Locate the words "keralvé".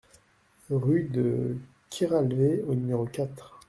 1.91-2.63